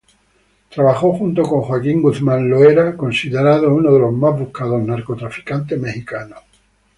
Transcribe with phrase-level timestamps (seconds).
[0.71, 6.39] Trabajó junto con Joaquín Guzmán Loera, considerado uno de los más buscados narcotraficantes mexicanos.